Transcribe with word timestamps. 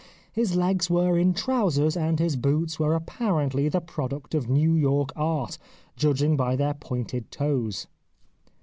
His 0.33 0.55
legs 0.55 0.89
were 0.89 1.15
in 1.15 1.35
trousers, 1.35 1.95
and 1.95 2.17
his 2.19 2.35
boots 2.35 2.79
were 2.79 2.95
apparently 2.95 3.69
the 3.69 3.81
product 3.81 4.33
of 4.33 4.49
New 4.49 4.73
York 4.73 5.11
art, 5.15 5.59
judging 5.95 6.35
by 6.35 6.55
their 6.55 6.73
pointed 6.73 7.29
toes. 7.29 7.85